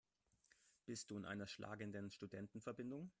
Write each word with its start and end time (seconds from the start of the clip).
Bist 0.87 1.11
du 1.11 1.17
in 1.17 1.25
einer 1.25 1.45
schlagenden 1.45 2.09
Studentenverbindung? 2.09 3.07